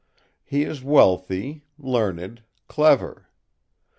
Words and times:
He 0.43 0.63
is 0.63 0.81
wealthy, 0.83 1.63
learned, 1.77 2.41
clever. 2.67 3.27